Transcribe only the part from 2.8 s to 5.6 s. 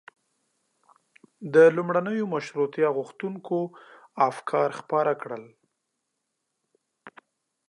غوښتونکيو افکار خپاره کړل.